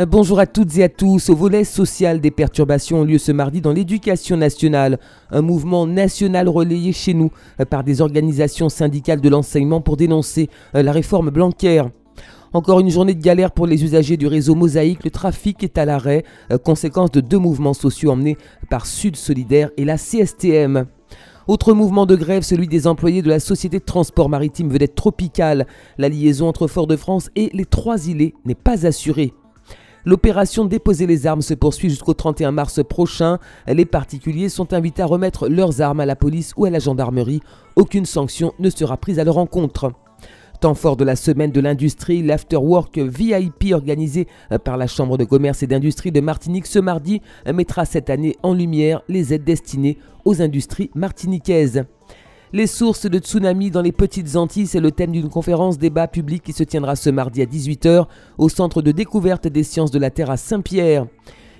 [0.00, 1.30] Euh, bonjour à toutes et à tous.
[1.30, 4.98] Au volet social, des perturbations ont lieu ce mardi dans l'éducation nationale.
[5.30, 7.30] Un mouvement national relayé chez nous
[7.60, 11.84] euh, par des organisations syndicales de l'enseignement pour dénoncer euh, la réforme Blanquer.
[12.52, 15.04] Encore une journée de galère pour les usagers du réseau Mosaïque.
[15.04, 16.24] Le trafic est à l'arrêt,
[16.64, 18.36] conséquence de deux mouvements sociaux emmenés
[18.70, 20.86] par Sud Solidaire et la CSTM.
[21.48, 25.66] Autre mouvement de grève, celui des employés de la Société de transport maritime vedette tropicale.
[25.98, 29.32] La liaison entre Fort-de-France et les Trois-Îlets n'est pas assurée.
[30.06, 33.38] L'opération Déposer les armes se poursuit jusqu'au 31 mars prochain.
[33.66, 37.40] Les particuliers sont invités à remettre leurs armes à la police ou à la gendarmerie.
[37.74, 39.92] Aucune sanction ne sera prise à leur encontre.
[40.60, 44.28] Temps fort de la semaine de l'industrie, l'afterwork VIP organisé
[44.62, 48.52] par la Chambre de commerce et d'industrie de Martinique ce mardi mettra cette année en
[48.52, 51.84] lumière les aides destinées aux industries martiniquaises.
[52.54, 56.40] Les sources de tsunami dans les petites Antilles, c'est le thème d'une conférence débat public
[56.40, 58.06] qui se tiendra ce mardi à 18h
[58.38, 61.08] au Centre de découverte des sciences de la Terre à Saint-Pierre.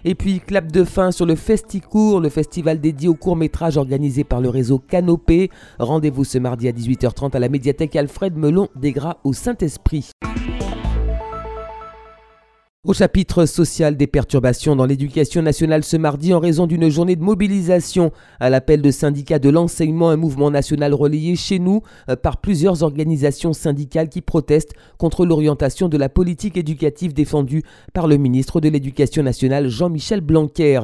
[0.05, 4.23] Et puis, clap de fin sur le Festicourt, le festival dédié au court métrage organisé
[4.23, 5.51] par le réseau Canopé.
[5.81, 10.13] Rendez-vous ce mardi à 18h30 à la médiathèque Alfred Melon des Gras au Saint-Esprit.
[12.85, 17.23] Au chapitre social des perturbations dans l'éducation nationale ce mardi en raison d'une journée de
[17.23, 22.43] mobilisation à l'appel de syndicats de l'enseignement, un mouvement national relayé chez nous euh, par
[22.43, 27.63] plusieurs organisations syndicales qui protestent contre l'orientation de la politique éducative défendue
[27.95, 30.81] par le ministre de l'Éducation nationale Jean-Michel Blanquer.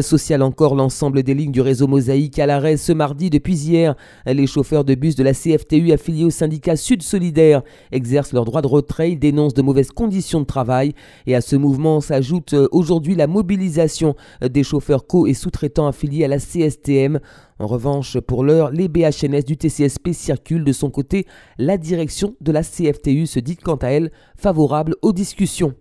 [0.00, 3.94] Social encore, l'ensemble des lignes du réseau Mosaïque à l'arrêt ce mardi depuis hier.
[4.26, 8.62] Les chauffeurs de bus de la CFTU affiliés au syndicat Sud Solidaire exercent leur droit
[8.62, 9.16] de retrait.
[9.16, 10.94] Dénoncent de mauvaises conditions de travail.
[11.26, 16.24] Et à ce mouvement s'ajoute euh, aujourd'hui la mobilisation des chauffeurs co- et sous-traitants affiliés
[16.24, 17.20] à la CSTM.
[17.58, 21.26] En revanche, pour l'heure, les BHNS du TCSP circulent de son côté.
[21.58, 25.74] La direction de la CFTU se dit quant à elle favorable aux discussions.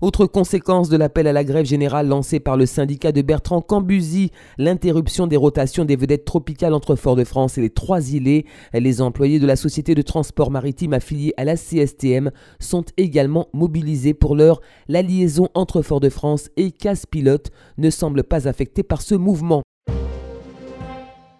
[0.00, 4.32] Autre conséquence de l'appel à la grève générale lancé par le syndicat de Bertrand Cambusi,
[4.58, 8.44] l'interruption des rotations des vedettes tropicales entre Fort-de-France et les Trois-Îlets.
[8.72, 14.14] Les employés de la société de transport maritime affiliée à la CSTM sont également mobilisés
[14.14, 14.60] pour l'heure.
[14.88, 19.62] La liaison entre Fort-de-France et Casse-Pilote ne semble pas affectée par ce mouvement.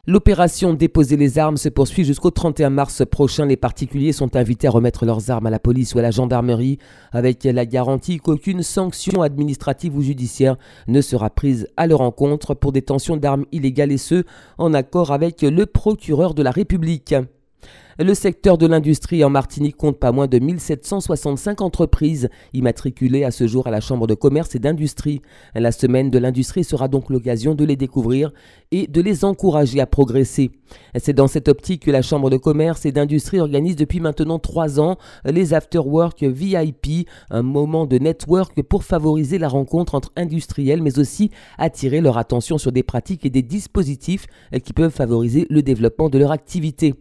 [0.07, 3.47] L'opération Déposer les armes se poursuit jusqu'au 31 mars prochain.
[3.47, 6.79] Les particuliers sont invités à remettre leurs armes à la police ou à la gendarmerie
[7.13, 10.57] avec la garantie qu'aucune sanction administrative ou judiciaire
[10.89, 14.25] ne sera prise à leur encontre pour détention d'armes illégales et ce,
[14.59, 17.15] en accord avec le procureur de la République.
[18.01, 23.47] Le secteur de l'industrie en Martinique compte pas moins de 1765 entreprises immatriculées à ce
[23.47, 25.23] jour à la Chambre de commerce et d'industrie.
[25.55, 28.33] La semaine de l'industrie sera donc l'occasion de les découvrir
[28.73, 30.51] et de les encourager à progresser.
[30.97, 34.81] C'est dans cette optique que la Chambre de commerce et d'industrie organise depuis maintenant trois
[34.81, 40.99] ans les Afterwork VIP, un moment de network pour favoriser la rencontre entre industriels mais
[40.99, 44.27] aussi attirer leur attention sur des pratiques et des dispositifs
[44.65, 46.95] qui peuvent favoriser le développement de leur activité.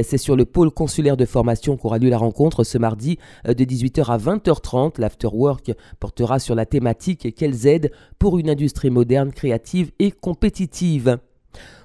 [0.00, 3.64] C'est sur le pôle consulaire de formation qu'aura lieu la rencontre ce mardi euh, de
[3.64, 5.00] 18h à 20h30.
[5.00, 11.18] L'afterwork portera sur la thématique Quelles aides pour une industrie moderne, créative et compétitive.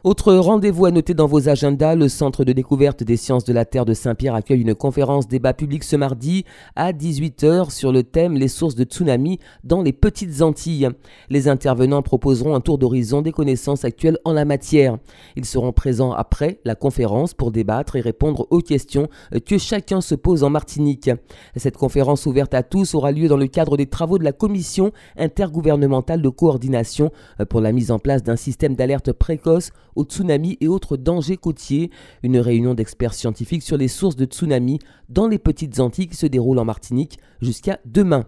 [0.04, 3.66] Autre rendez-vous à noter dans vos agendas, le Centre de découverte des sciences de la
[3.66, 6.44] Terre de Saint-Pierre accueille une conférence débat public ce mardi
[6.76, 10.90] à 18h sur le thème Les sources de tsunami dans les petites Antilles.
[11.30, 14.98] Les intervenants proposeront un tour d'horizon des connaissances actuelles en la matière.
[15.36, 19.08] Ils seront présents après la conférence pour débattre et répondre aux questions
[19.46, 21.12] que chacun se pose en Martinique.
[21.56, 24.94] Cette conférence ouverte à tous aura lieu dans le cadre des travaux de la commission
[25.16, 27.12] intergouvernementale de coordination
[27.50, 31.92] pour la mise en place d'un système d'alerte précoce aux tsunamis et autres dangers côtiers.
[32.24, 34.80] Une réunion d'experts scientifiques sur les sources de tsunamis
[35.10, 38.26] dans les petites Antilles se déroule en Martinique jusqu'à demain.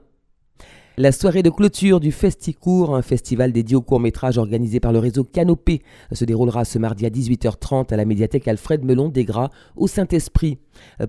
[0.95, 5.23] La soirée de clôture du Festicourt, un festival dédié au court-métrage organisé par le réseau
[5.23, 5.81] Canopé,
[6.11, 10.59] se déroulera ce mardi à 18h30 à la médiathèque Alfred Melon des Gras au Saint-Esprit.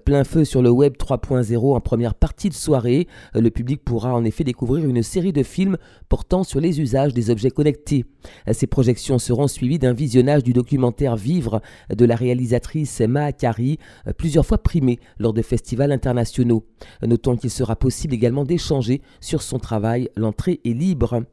[0.04, 4.24] Plein feu sur le web 3.0 en première partie de soirée, le public pourra en
[4.24, 5.76] effet découvrir une série de films
[6.08, 8.04] portant sur les usages des objets connectés.
[8.52, 13.02] Ces projections seront suivies d'un visionnage du documentaire Vivre de la réalisatrice
[13.38, 13.78] Kari,
[14.16, 16.64] plusieurs fois primé lors de festivals internationaux.
[17.02, 21.24] Notons qu'il sera possible également d'échanger sur son travail l'entrée est libre.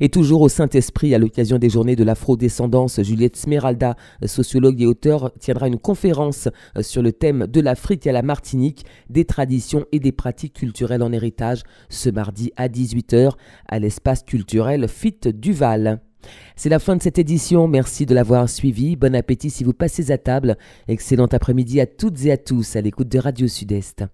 [0.00, 5.32] Et toujours au Saint-Esprit, à l'occasion des journées de l'afro-descendance, Juliette Smeralda, sociologue et auteur,
[5.38, 6.48] tiendra une conférence
[6.80, 11.12] sur le thème de l'Afrique à la Martinique, des traditions et des pratiques culturelles en
[11.12, 13.32] héritage, ce mardi à 18h
[13.68, 16.00] à l'espace culturel Fit Duval.
[16.56, 20.10] C'est la fin de cette édition, merci de l'avoir suivi, bon appétit si vous passez
[20.10, 20.56] à table,
[20.88, 24.04] excellent après-midi à toutes et à tous à l'écoute de Radio Sud-Est.